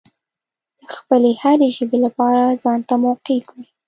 [0.79, 3.67] د خپلې هرې ژبې لپاره ځانته موقع ګوري.